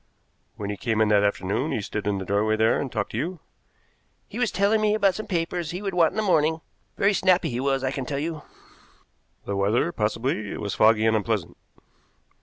"When 0.55 0.71
he 0.71 0.77
came 0.77 0.99
in 0.99 1.09
that 1.09 1.23
afternoon 1.23 1.71
he 1.71 1.79
stood 1.79 2.07
in 2.07 2.17
the 2.17 2.25
doorway 2.25 2.55
there 2.55 2.81
and 2.81 2.91
talked 2.91 3.11
to 3.11 3.19
you?" 3.19 3.39
"He 4.27 4.39
was 4.39 4.49
telling 4.49 4.81
me 4.81 4.95
about 4.95 5.13
some 5.13 5.27
papers 5.27 5.69
he 5.69 5.83
would 5.83 5.93
want 5.93 6.09
in 6.13 6.17
the 6.17 6.23
morning. 6.23 6.59
Very 6.97 7.13
snappy 7.13 7.51
he 7.51 7.59
was, 7.59 7.83
I 7.83 7.91
can 7.91 8.05
tell 8.07 8.17
you." 8.17 8.41
"The 9.45 9.55
weather, 9.55 9.91
possibly. 9.91 10.51
It 10.53 10.59
was 10.59 10.73
foggy 10.73 11.05
and 11.05 11.15
unpleasant." 11.15 11.55